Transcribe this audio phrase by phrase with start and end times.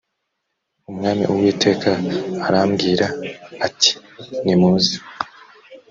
[0.89, 1.91] umwami uwiteka
[2.47, 3.05] arabwira
[3.67, 3.91] ati
[4.43, 4.95] nimuze.